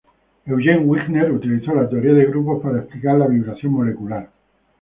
Eugene 0.47 0.79
Wigner 0.83 1.31
utilizó 1.31 1.75
la 1.75 1.87
teoría 1.87 2.13
de 2.13 2.25
grupos 2.25 2.59
para 2.63 2.79
explicar 2.79 3.19
la 3.19 3.27
vibración 3.27 3.73
molecular. 3.73 4.31